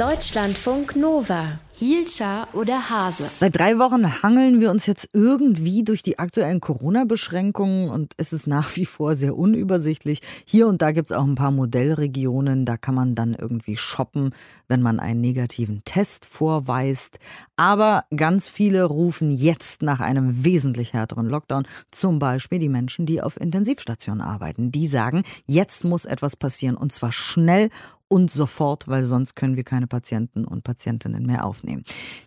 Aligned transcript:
Deutschlandfunk 0.00 0.96
Nova. 0.96 1.60
Hielscher 1.74 2.48
oder 2.54 2.88
Hase? 2.88 3.24
Seit 3.36 3.58
drei 3.58 3.78
Wochen 3.78 4.22
hangeln 4.22 4.60
wir 4.60 4.70
uns 4.70 4.86
jetzt 4.86 5.10
irgendwie 5.12 5.82
durch 5.84 6.02
die 6.02 6.18
aktuellen 6.18 6.60
Corona-Beschränkungen 6.60 7.90
und 7.90 8.14
es 8.16 8.32
ist 8.32 8.46
nach 8.46 8.76
wie 8.76 8.86
vor 8.86 9.14
sehr 9.14 9.36
unübersichtlich. 9.36 10.20
Hier 10.46 10.68
und 10.68 10.80
da 10.80 10.92
gibt 10.92 11.10
es 11.10 11.16
auch 11.16 11.24
ein 11.24 11.34
paar 11.34 11.50
Modellregionen, 11.50 12.64
da 12.64 12.78
kann 12.78 12.94
man 12.94 13.14
dann 13.14 13.34
irgendwie 13.34 13.76
shoppen, 13.76 14.34
wenn 14.68 14.80
man 14.80 15.00
einen 15.00 15.20
negativen 15.20 15.82
Test 15.84 16.24
vorweist. 16.24 17.18
Aber 17.56 18.04
ganz 18.14 18.48
viele 18.48 18.84
rufen 18.84 19.30
jetzt 19.30 19.82
nach 19.82 20.00
einem 20.00 20.44
wesentlich 20.44 20.94
härteren 20.94 21.28
Lockdown. 21.28 21.66
Zum 21.90 22.18
Beispiel 22.18 22.58
die 22.58 22.70
Menschen, 22.70 23.04
die 23.04 23.20
auf 23.20 23.38
Intensivstationen 23.38 24.22
arbeiten. 24.22 24.70
Die 24.70 24.86
sagen, 24.86 25.24
jetzt 25.46 25.84
muss 25.84 26.06
etwas 26.06 26.36
passieren 26.36 26.76
und 26.76 26.90
zwar 26.90 27.12
schnell 27.12 27.68
und 28.10 28.30
sofort, 28.30 28.88
weil 28.88 29.04
sonst 29.04 29.36
können 29.36 29.56
wir 29.56 29.64
keine 29.64 29.86
Patienten 29.86 30.44
und 30.44 30.64
Patientinnen 30.64 31.24
mehr 31.24 31.44
aufnehmen. 31.46 31.84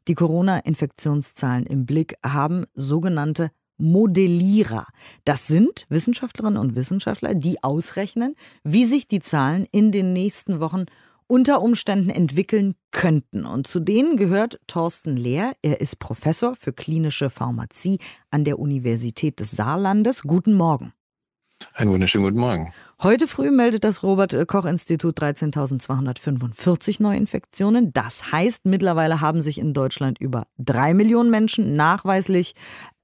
Die 0.07 0.15
Corona-Infektionszahlen 0.15 1.65
im 1.65 1.85
Blick 1.85 2.15
haben 2.25 2.65
sogenannte 2.73 3.51
Modellierer. 3.77 4.87
Das 5.25 5.47
sind 5.47 5.85
Wissenschaftlerinnen 5.89 6.57
und 6.57 6.75
Wissenschaftler, 6.75 7.35
die 7.35 7.61
ausrechnen, 7.63 8.35
wie 8.63 8.85
sich 8.85 9.07
die 9.07 9.19
Zahlen 9.19 9.67
in 9.71 9.91
den 9.91 10.13
nächsten 10.13 10.61
Wochen 10.61 10.85
unter 11.27 11.61
Umständen 11.61 12.09
entwickeln 12.09 12.75
könnten. 12.91 13.45
Und 13.45 13.67
zu 13.67 13.81
denen 13.81 14.15
gehört 14.15 14.59
Thorsten 14.67 15.17
Lehr. 15.17 15.53
Er 15.61 15.81
ist 15.81 15.99
Professor 15.99 16.55
für 16.55 16.71
klinische 16.71 17.29
Pharmazie 17.29 17.99
an 18.31 18.45
der 18.45 18.57
Universität 18.57 19.39
des 19.39 19.51
Saarlandes. 19.51 20.21
Guten 20.23 20.53
Morgen. 20.53 20.93
Einen 21.73 21.91
wunderschönen 21.91 22.25
guten 22.25 22.39
Morgen. 22.39 22.73
Heute 23.01 23.27
früh 23.27 23.51
meldet 23.51 23.83
das 23.83 24.01
Robert-Koch-Institut 24.01 25.19
13.245 25.19 27.01
Neuinfektionen. 27.01 27.91
Das 27.91 28.31
heißt, 28.31 28.65
mittlerweile 28.65 29.19
haben 29.19 29.41
sich 29.41 29.57
in 29.57 29.73
Deutschland 29.73 30.19
über 30.19 30.47
drei 30.57 30.93
Millionen 30.93 31.29
Menschen 31.29 31.75
nachweislich 31.75 32.55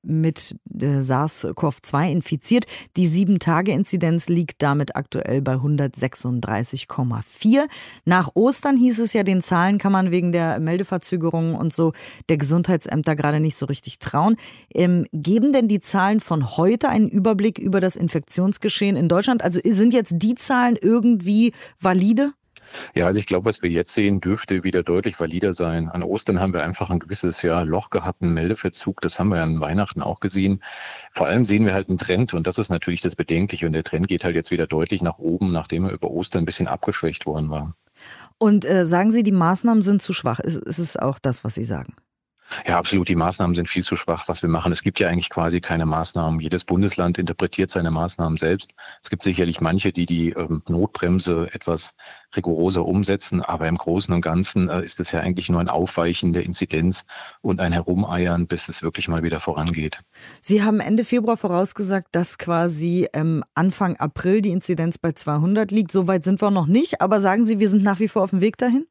mit 0.01 0.55
SARS-CoV-2 0.71 2.11
infiziert. 2.11 2.65
Die 2.97 3.07
Sieben-Tage-Inzidenz 3.07 4.27
liegt 4.29 4.61
damit 4.61 4.95
aktuell 4.95 5.41
bei 5.41 5.55
136,4. 5.55 7.67
Nach 8.05 8.29
Ostern 8.33 8.77
hieß 8.77 8.99
es 8.99 9.13
ja, 9.13 9.23
den 9.23 9.41
Zahlen 9.41 9.77
kann 9.77 9.91
man 9.91 10.11
wegen 10.11 10.31
der 10.31 10.59
Meldeverzögerungen 10.59 11.55
und 11.55 11.73
so 11.73 11.93
der 12.29 12.37
Gesundheitsämter 12.37 13.15
gerade 13.15 13.39
nicht 13.39 13.57
so 13.57 13.65
richtig 13.65 13.97
trauen. 13.99 14.35
Ähm, 14.73 15.05
geben 15.11 15.53
denn 15.53 15.67
die 15.67 15.79
Zahlen 15.79 16.21
von 16.21 16.57
heute 16.57 16.89
einen 16.89 17.09
Überblick 17.09 17.59
über 17.59 17.79
das 17.79 17.95
Infektionsgeschehen 17.95 18.95
in 18.95 19.07
Deutschland? 19.07 19.43
Also 19.43 19.59
sind 19.63 19.93
jetzt 19.93 20.13
die 20.17 20.35
Zahlen 20.35 20.77
irgendwie 20.81 21.53
valide? 21.79 22.33
Ja, 22.93 23.05
also 23.05 23.19
ich 23.19 23.25
glaube, 23.25 23.45
was 23.45 23.61
wir 23.61 23.69
jetzt 23.69 23.93
sehen, 23.93 24.21
dürfte 24.21 24.63
wieder 24.63 24.83
deutlich 24.83 25.19
valider 25.19 25.53
sein. 25.53 25.89
An 25.89 26.03
Ostern 26.03 26.39
haben 26.39 26.53
wir 26.53 26.63
einfach 26.63 26.89
ein 26.89 26.99
gewisses 26.99 27.41
ja, 27.41 27.61
Loch 27.61 27.89
gehabt, 27.89 28.21
einen 28.21 28.33
Meldeverzug. 28.33 29.01
Das 29.01 29.19
haben 29.19 29.29
wir 29.29 29.41
an 29.41 29.59
Weihnachten 29.59 30.01
auch 30.01 30.19
gesehen. 30.19 30.61
Vor 31.11 31.27
allem 31.27 31.45
sehen 31.45 31.65
wir 31.65 31.73
halt 31.73 31.89
einen 31.89 31.97
Trend 31.97 32.33
und 32.33 32.47
das 32.47 32.57
ist 32.57 32.69
natürlich 32.69 33.01
das 33.01 33.15
Bedenkliche. 33.15 33.65
Und 33.65 33.73
der 33.73 33.83
Trend 33.83 34.07
geht 34.07 34.23
halt 34.23 34.35
jetzt 34.35 34.51
wieder 34.51 34.67
deutlich 34.67 35.01
nach 35.01 35.17
oben, 35.19 35.51
nachdem 35.51 35.85
er 35.85 35.91
über 35.91 36.09
Ostern 36.09 36.43
ein 36.43 36.45
bisschen 36.45 36.67
abgeschwächt 36.67 37.25
worden 37.25 37.49
war. 37.49 37.73
Und 38.37 38.65
äh, 38.65 38.85
sagen 38.85 39.11
Sie, 39.11 39.23
die 39.23 39.31
Maßnahmen 39.31 39.81
sind 39.81 40.01
zu 40.01 40.13
schwach? 40.13 40.39
Ist, 40.39 40.57
ist 40.57 40.79
es 40.79 40.97
auch 40.97 41.19
das, 41.19 41.43
was 41.43 41.55
Sie 41.55 41.65
sagen? 41.65 41.95
Ja, 42.67 42.77
absolut. 42.77 43.09
Die 43.09 43.15
Maßnahmen 43.15 43.55
sind 43.55 43.67
viel 43.67 43.83
zu 43.83 43.95
schwach, 43.95 44.27
was 44.27 44.41
wir 44.41 44.49
machen. 44.49 44.71
Es 44.71 44.81
gibt 44.81 44.99
ja 44.99 45.07
eigentlich 45.07 45.29
quasi 45.29 45.61
keine 45.61 45.85
Maßnahmen. 45.85 46.39
Jedes 46.39 46.65
Bundesland 46.65 47.17
interpretiert 47.17 47.71
seine 47.71 47.91
Maßnahmen 47.91 48.37
selbst. 48.37 48.73
Es 49.01 49.09
gibt 49.09 49.23
sicherlich 49.23 49.61
manche, 49.61 49.91
die 49.91 50.05
die 50.05 50.31
ähm, 50.31 50.63
Notbremse 50.67 51.49
etwas 51.51 51.95
rigoroser 52.35 52.85
umsetzen, 52.85 53.41
aber 53.41 53.67
im 53.67 53.77
Großen 53.77 54.13
und 54.13 54.21
Ganzen 54.21 54.69
äh, 54.69 54.83
ist 54.83 54.99
es 54.99 55.11
ja 55.11 55.19
eigentlich 55.19 55.49
nur 55.49 55.59
ein 55.59 55.69
Aufweichen 55.69 56.33
der 56.33 56.43
Inzidenz 56.43 57.05
und 57.41 57.59
ein 57.59 57.73
Herumeiern, 57.73 58.47
bis 58.47 58.69
es 58.69 58.83
wirklich 58.83 59.07
mal 59.07 59.23
wieder 59.23 59.39
vorangeht. 59.39 60.01
Sie 60.41 60.63
haben 60.63 60.79
Ende 60.79 61.03
Februar 61.05 61.37
vorausgesagt, 61.37 62.07
dass 62.11 62.37
quasi 62.37 63.07
ähm, 63.13 63.43
Anfang 63.55 63.95
April 63.97 64.41
die 64.41 64.51
Inzidenz 64.51 64.97
bei 64.97 65.11
200 65.11 65.71
liegt. 65.71 65.91
Soweit 65.91 66.23
sind 66.23 66.41
wir 66.41 66.51
noch 66.51 66.67
nicht, 66.67 67.01
aber 67.01 67.19
sagen 67.19 67.45
Sie, 67.45 67.59
wir 67.59 67.69
sind 67.69 67.83
nach 67.83 67.99
wie 67.99 68.07
vor 68.07 68.23
auf 68.23 68.29
dem 68.31 68.41
Weg 68.41 68.57
dahin? 68.57 68.85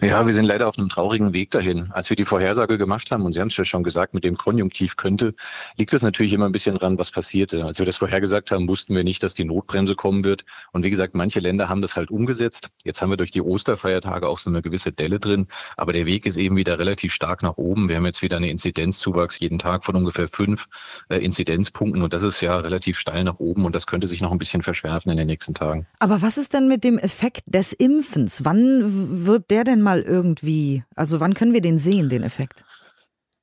Ja, 0.00 0.26
wir 0.26 0.34
sind 0.34 0.44
leider 0.44 0.68
auf 0.68 0.78
einem 0.78 0.88
traurigen 0.88 1.32
Weg 1.32 1.50
dahin. 1.50 1.90
Als 1.92 2.10
wir 2.10 2.16
die 2.16 2.24
Vorhersage 2.24 2.78
gemacht 2.78 3.10
haben, 3.10 3.24
und 3.24 3.32
Sie 3.32 3.40
haben 3.40 3.48
es 3.48 3.56
ja 3.56 3.64
schon 3.64 3.82
gesagt, 3.82 4.14
mit 4.14 4.24
dem 4.24 4.36
Konjunktiv 4.36 4.96
könnte, 4.96 5.34
liegt 5.78 5.92
es 5.92 6.02
natürlich 6.02 6.32
immer 6.32 6.46
ein 6.46 6.52
bisschen 6.52 6.76
dran, 6.76 6.98
was 6.98 7.10
passierte. 7.10 7.64
Als 7.64 7.78
wir 7.78 7.86
das 7.86 7.98
vorhergesagt 7.98 8.50
haben, 8.50 8.68
wussten 8.68 8.94
wir 8.94 9.04
nicht, 9.04 9.22
dass 9.22 9.34
die 9.34 9.44
Notbremse 9.44 9.94
kommen 9.94 10.24
wird. 10.24 10.44
Und 10.72 10.82
wie 10.82 10.90
gesagt, 10.90 11.14
manche 11.14 11.40
Länder 11.40 11.68
haben 11.68 11.82
das 11.82 11.96
halt 11.96 12.10
umgesetzt. 12.10 12.70
Jetzt 12.84 13.02
haben 13.02 13.10
wir 13.10 13.16
durch 13.16 13.30
die 13.30 13.42
Osterfeiertage 13.42 14.26
auch 14.26 14.38
so 14.38 14.50
eine 14.50 14.62
gewisse 14.62 14.92
Delle 14.92 15.20
drin. 15.20 15.46
Aber 15.76 15.92
der 15.92 16.06
Weg 16.06 16.26
ist 16.26 16.36
eben 16.36 16.56
wieder 16.56 16.78
relativ 16.78 17.12
stark 17.12 17.42
nach 17.42 17.56
oben. 17.56 17.88
Wir 17.88 17.96
haben 17.96 18.06
jetzt 18.06 18.22
wieder 18.22 18.38
eine 18.38 18.50
Inzidenzzuwachs 18.50 19.38
jeden 19.38 19.58
Tag 19.58 19.84
von 19.84 19.94
ungefähr 19.96 20.28
fünf 20.28 20.66
äh, 21.08 21.18
Inzidenzpunkten. 21.18 22.02
Und 22.02 22.12
das 22.12 22.22
ist 22.22 22.40
ja 22.40 22.56
relativ 22.58 22.98
steil 22.98 23.24
nach 23.24 23.38
oben. 23.38 23.64
Und 23.64 23.74
das 23.74 23.86
könnte 23.86 24.08
sich 24.08 24.20
noch 24.20 24.32
ein 24.32 24.38
bisschen 24.38 24.62
verschärfen 24.62 25.10
in 25.10 25.16
den 25.16 25.26
nächsten 25.26 25.54
Tagen. 25.54 25.86
Aber 25.98 26.22
was 26.22 26.38
ist 26.38 26.54
denn 26.54 26.68
mit 26.68 26.84
dem 26.84 26.98
Effekt 26.98 27.42
des 27.46 27.72
Impfens? 27.72 28.44
Wann 28.44 29.26
wird 29.26 29.50
der 29.50 29.59
der 29.60 29.74
denn 29.74 29.82
mal 29.82 30.00
irgendwie, 30.00 30.84
also 30.94 31.20
wann 31.20 31.34
können 31.34 31.52
wir 31.52 31.60
den 31.60 31.78
sehen, 31.78 32.08
den 32.08 32.22
Effekt? 32.22 32.64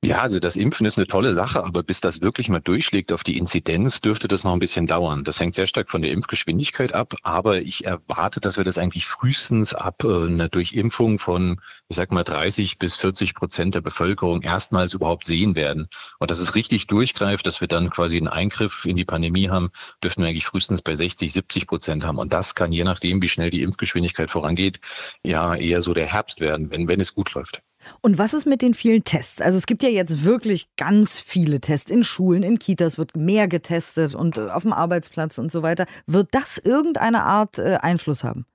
Ja, 0.04 0.20
also 0.20 0.38
das 0.38 0.54
Impfen 0.54 0.86
ist 0.86 0.96
eine 0.96 1.08
tolle 1.08 1.34
Sache, 1.34 1.64
aber 1.64 1.82
bis 1.82 2.00
das 2.00 2.20
wirklich 2.20 2.48
mal 2.48 2.60
durchschlägt 2.60 3.12
auf 3.12 3.24
die 3.24 3.36
Inzidenz, 3.36 4.00
dürfte 4.00 4.28
das 4.28 4.44
noch 4.44 4.52
ein 4.52 4.60
bisschen 4.60 4.86
dauern. 4.86 5.24
Das 5.24 5.40
hängt 5.40 5.56
sehr 5.56 5.66
stark 5.66 5.90
von 5.90 6.02
der 6.02 6.12
Impfgeschwindigkeit 6.12 6.92
ab, 6.92 7.16
aber 7.24 7.60
ich 7.62 7.84
erwarte, 7.84 8.38
dass 8.40 8.56
wir 8.56 8.62
das 8.62 8.78
eigentlich 8.78 9.06
frühestens 9.06 9.74
ab 9.74 10.04
äh, 10.04 10.26
einer 10.26 10.48
Durchimpfung 10.48 11.18
von, 11.18 11.60
ich 11.88 11.96
sag 11.96 12.12
mal, 12.12 12.22
30 12.22 12.78
bis 12.78 12.94
40 12.94 13.34
Prozent 13.34 13.74
der 13.74 13.80
Bevölkerung 13.80 14.42
erstmals 14.42 14.94
überhaupt 14.94 15.24
sehen 15.24 15.56
werden. 15.56 15.88
Und 16.20 16.30
dass 16.30 16.38
es 16.38 16.54
richtig 16.54 16.86
durchgreift, 16.86 17.44
dass 17.44 17.60
wir 17.60 17.66
dann 17.68 17.90
quasi 17.90 18.18
einen 18.18 18.28
Eingriff 18.28 18.84
in 18.84 18.94
die 18.94 19.04
Pandemie 19.04 19.48
haben, 19.48 19.70
dürften 20.02 20.22
wir 20.22 20.28
eigentlich 20.28 20.46
frühestens 20.46 20.80
bei 20.80 20.94
60, 20.94 21.32
70 21.32 21.66
Prozent 21.66 22.04
haben. 22.04 22.18
Und 22.18 22.32
das 22.32 22.54
kann 22.54 22.70
je 22.70 22.84
nachdem, 22.84 23.20
wie 23.20 23.28
schnell 23.28 23.50
die 23.50 23.62
Impfgeschwindigkeit 23.62 24.30
vorangeht, 24.30 24.78
ja 25.24 25.56
eher 25.56 25.82
so 25.82 25.92
der 25.92 26.06
Herbst 26.06 26.40
werden, 26.40 26.70
wenn, 26.70 26.86
wenn 26.86 27.00
es 27.00 27.14
gut 27.14 27.34
läuft. 27.34 27.62
Und 28.00 28.18
was 28.18 28.34
ist 28.34 28.46
mit 28.46 28.62
den 28.62 28.74
vielen 28.74 29.04
Tests? 29.04 29.40
Also 29.40 29.58
es 29.58 29.66
gibt 29.66 29.82
ja 29.82 29.88
jetzt 29.88 30.24
wirklich 30.24 30.68
ganz 30.76 31.20
viele 31.20 31.60
Tests 31.60 31.90
in 31.90 32.04
Schulen, 32.04 32.42
in 32.42 32.58
Kitas 32.58 32.98
wird 32.98 33.16
mehr 33.16 33.48
getestet 33.48 34.14
und 34.14 34.38
äh, 34.38 34.48
auf 34.48 34.62
dem 34.62 34.72
Arbeitsplatz 34.72 35.38
und 35.38 35.50
so 35.50 35.62
weiter. 35.62 35.86
Wird 36.06 36.28
das 36.32 36.58
irgendeine 36.58 37.22
Art 37.22 37.58
äh, 37.58 37.78
Einfluss 37.80 38.24
haben? 38.24 38.46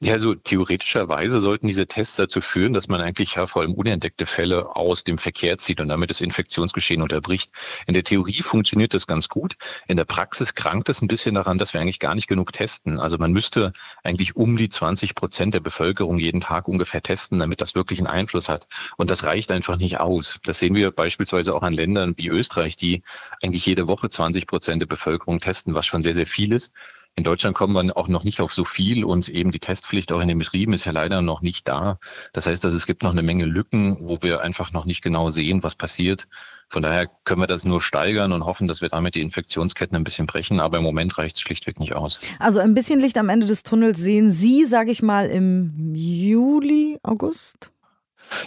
Ja, 0.00 0.14
also 0.14 0.34
theoretischerweise 0.34 1.40
sollten 1.40 1.66
diese 1.66 1.86
Tests 1.86 2.16
dazu 2.16 2.40
führen, 2.40 2.72
dass 2.72 2.88
man 2.88 3.00
eigentlich 3.00 3.34
ja 3.34 3.46
vor 3.46 3.62
allem 3.62 3.74
unentdeckte 3.74 4.26
Fälle 4.26 4.76
aus 4.76 5.04
dem 5.04 5.18
Verkehr 5.18 5.58
zieht 5.58 5.80
und 5.80 5.88
damit 5.88 6.10
das 6.10 6.20
Infektionsgeschehen 6.20 7.02
unterbricht. 7.02 7.50
In 7.86 7.94
der 7.94 8.04
Theorie 8.04 8.42
funktioniert 8.42 8.94
das 8.94 9.06
ganz 9.06 9.28
gut. 9.28 9.56
In 9.86 9.96
der 9.96 10.04
Praxis 10.04 10.54
krankt 10.54 10.88
es 10.88 11.02
ein 11.02 11.08
bisschen 11.08 11.34
daran, 11.34 11.58
dass 11.58 11.72
wir 11.72 11.80
eigentlich 11.80 11.98
gar 11.98 12.14
nicht 12.14 12.26
genug 12.26 12.52
testen. 12.52 12.98
Also 12.98 13.18
man 13.18 13.32
müsste 13.32 13.72
eigentlich 14.04 14.36
um 14.36 14.56
die 14.56 14.68
20 14.68 15.14
Prozent 15.14 15.54
der 15.54 15.60
Bevölkerung 15.60 16.18
jeden 16.18 16.40
Tag 16.40 16.68
ungefähr 16.68 17.02
testen, 17.02 17.38
damit 17.38 17.60
das 17.60 17.74
wirklich 17.74 17.98
einen 17.98 18.08
Einfluss 18.08 18.48
hat. 18.48 18.68
Und 18.96 19.10
das 19.10 19.24
reicht 19.24 19.50
einfach 19.50 19.76
nicht 19.76 19.98
aus. 20.00 20.40
Das 20.44 20.58
sehen 20.58 20.74
wir 20.74 20.90
beispielsweise 20.90 21.54
auch 21.54 21.62
an 21.62 21.72
Ländern 21.72 22.14
wie 22.16 22.28
Österreich, 22.28 22.76
die 22.76 23.02
eigentlich 23.42 23.66
jede 23.66 23.86
Woche 23.86 24.08
20 24.08 24.46
Prozent 24.46 24.82
der 24.82 24.86
Bevölkerung 24.86 25.40
testen, 25.40 25.74
was 25.74 25.86
schon 25.86 26.02
sehr, 26.02 26.14
sehr 26.14 26.26
viel 26.26 26.52
ist. 26.52 26.72
In 27.18 27.24
Deutschland 27.24 27.56
kommen 27.56 27.72
wir 27.72 27.96
auch 27.96 28.08
noch 28.08 28.24
nicht 28.24 28.42
auf 28.42 28.52
so 28.52 28.66
viel 28.66 29.02
und 29.02 29.30
eben 29.30 29.50
die 29.50 29.58
Testpflicht 29.58 30.12
auch 30.12 30.20
in 30.20 30.28
den 30.28 30.38
Betrieben 30.38 30.74
ist 30.74 30.84
ja 30.84 30.92
leider 30.92 31.22
noch 31.22 31.40
nicht 31.40 31.66
da. 31.66 31.98
Das 32.34 32.46
heißt, 32.46 32.62
also 32.66 32.76
es 32.76 32.86
gibt 32.86 33.02
noch 33.02 33.12
eine 33.12 33.22
Menge 33.22 33.46
Lücken, 33.46 33.96
wo 34.02 34.20
wir 34.20 34.42
einfach 34.42 34.72
noch 34.74 34.84
nicht 34.84 35.00
genau 35.00 35.30
sehen, 35.30 35.62
was 35.62 35.74
passiert. 35.74 36.28
Von 36.68 36.82
daher 36.82 37.08
können 37.24 37.40
wir 37.40 37.46
das 37.46 37.64
nur 37.64 37.80
steigern 37.80 38.32
und 38.32 38.44
hoffen, 38.44 38.68
dass 38.68 38.82
wir 38.82 38.90
damit 38.90 39.14
die 39.14 39.22
Infektionsketten 39.22 39.96
ein 39.96 40.04
bisschen 40.04 40.26
brechen. 40.26 40.60
Aber 40.60 40.76
im 40.76 40.84
Moment 40.84 41.16
reicht 41.16 41.36
es 41.36 41.40
schlichtweg 41.40 41.80
nicht 41.80 41.94
aus. 41.94 42.20
Also 42.38 42.60
ein 42.60 42.74
bisschen 42.74 43.00
Licht 43.00 43.16
am 43.16 43.30
Ende 43.30 43.46
des 43.46 43.62
Tunnels 43.62 43.98
sehen 43.98 44.30
Sie, 44.30 44.66
sage 44.66 44.90
ich 44.90 45.02
mal, 45.02 45.26
im 45.30 45.94
Juli, 45.94 46.98
August? 47.02 47.72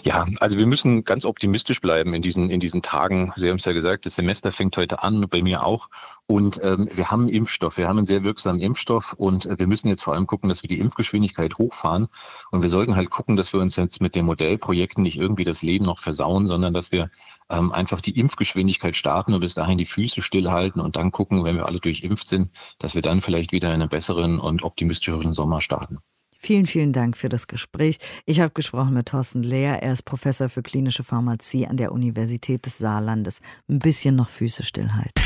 Ja, 0.04 0.26
also 0.40 0.58
wir 0.58 0.66
müssen 0.66 1.04
ganz 1.04 1.26
optimistisch 1.26 1.81
bleiben 1.81 2.14
in 2.14 2.22
diesen, 2.22 2.50
in 2.50 2.60
diesen 2.60 2.81
Tagen. 2.81 3.34
Sie 3.36 3.50
haben 3.50 3.58
es 3.58 3.66
ja 3.66 3.72
gesagt, 3.72 4.06
das 4.06 4.16
Semester 4.16 4.52
fängt 4.52 4.76
heute 4.78 5.04
an, 5.04 5.28
bei 5.30 5.42
mir 5.42 5.66
auch. 5.66 5.90
Und 6.28 6.60
ähm, 6.64 6.90
wir 6.94 7.10
haben 7.10 7.24
einen 7.24 7.30
Impfstoff, 7.30 7.78
wir 7.78 7.88
haben 7.88 7.98
einen 7.98 8.06
sehr 8.06 8.24
wirksamen 8.24 8.62
Impfstoff 8.62 9.14
und 9.14 9.46
äh, 9.46 9.58
wir 9.58 9.68
müssen 9.68 9.88
jetzt 9.88 10.04
vor 10.04 10.14
allem 10.14 10.28
gucken, 10.28 10.50
dass 10.50 10.64
wir 10.64 10.68
die 10.68 10.80
Impfgeschwindigkeit 10.80 11.58
hochfahren. 11.58 12.08
Und 12.52 12.62
wir 12.62 12.70
sollten 12.70 12.96
halt 12.96 13.10
gucken, 13.10 13.36
dass 13.36 13.54
wir 13.54 13.60
uns 13.60 13.76
jetzt 13.76 14.02
mit 14.02 14.16
den 14.16 14.26
Modellprojekten 14.26 15.04
nicht 15.04 15.18
irgendwie 15.18 15.44
das 15.44 15.62
Leben 15.62 15.86
noch 15.86 16.00
versauen, 16.00 16.46
sondern 16.48 16.74
dass 16.74 16.92
wir 16.92 17.10
ähm, 17.50 17.72
einfach 17.72 18.02
die 18.02 18.18
Impfgeschwindigkeit 18.18 18.96
starten 18.96 19.34
und 19.34 19.40
bis 19.40 19.56
dahin 19.56 19.78
die 19.78 19.86
Füße 19.86 20.22
stillhalten 20.22 20.81
und 20.81 20.96
dann 20.96 21.12
gucken, 21.12 21.44
wenn 21.44 21.56
wir 21.56 21.66
alle 21.66 21.80
durchimpft 21.80 22.28
sind, 22.28 22.52
dass 22.78 22.96
wir 22.96 23.02
dann 23.02 23.22
vielleicht 23.22 23.52
wieder 23.52 23.70
in 23.70 23.81
einen 23.81 23.90
besseren 23.90 24.40
und 24.40 24.64
optimistischeren 24.64 25.34
Sommer 25.34 25.62
starten. 25.62 26.00
Vielen, 26.41 26.65
vielen 26.65 26.94
Dank 26.94 27.18
für 27.18 27.27
das 27.27 27.47
Gespräch. 27.47 28.00
Ich 28.25 28.39
habe 28.39 28.51
gesprochen 28.51 28.94
mit 28.94 29.09
Thorsten 29.09 29.44
Lehr. 29.44 29.83
Er 29.83 29.91
ist 29.91 30.03
Professor 30.03 30.47
für 30.47 30.63
klinische 30.63 31.03
Pharmazie 31.03 31.68
an 31.68 31.75
der 31.75 31.91
Universität 31.91 32.65
des 32.65 32.77
Saarlandes. 32.77 33.41
Ein 33.68 33.80
bisschen 33.80 34.15
noch 34.15 34.30
Füße 34.30 34.63
stillhalten. 34.63 35.21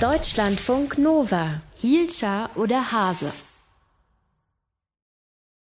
Deutschlandfunk 0.00 0.98
Nova. 0.98 1.62
Hielscher 1.76 2.50
oder 2.56 2.90
Hase? 2.90 3.32